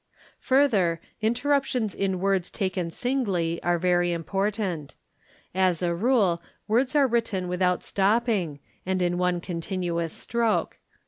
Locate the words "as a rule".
5.53-6.41